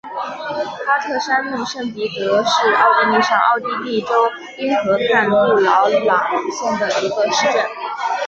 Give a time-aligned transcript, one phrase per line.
[0.87, 4.07] 哈特山麓圣彼得是奥地利上奥地利州
[4.57, 6.01] 因河畔布劳瑙
[6.49, 7.63] 县的一个市镇。